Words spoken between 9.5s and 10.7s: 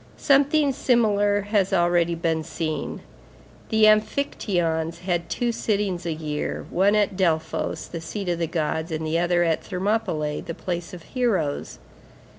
Thermopylæ, the